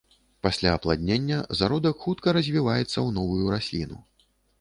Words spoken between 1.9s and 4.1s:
хутка развіваецца ў новую расліну.